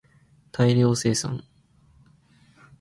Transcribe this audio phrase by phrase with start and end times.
[0.51, 1.43] 大量生産